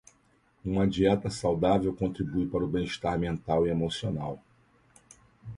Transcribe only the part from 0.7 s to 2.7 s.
dieta saudável contribui para o